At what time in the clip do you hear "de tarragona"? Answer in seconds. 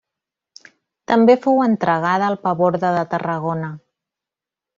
2.97-3.71